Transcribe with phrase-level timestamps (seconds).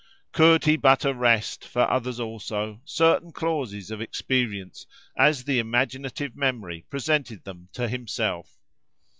[0.31, 6.87] Could he but arrest, for others also, certain clauses of experience, as the imaginative memory
[6.89, 8.57] presented them to himself!